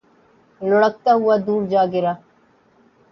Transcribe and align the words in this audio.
لڑھکتا 0.61 1.11
ہوا 1.19 1.35
دور 1.45 1.61
جا 1.71 1.83
گرا 1.93 2.13